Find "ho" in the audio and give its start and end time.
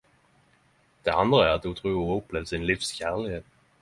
1.69-1.73, 1.99-2.07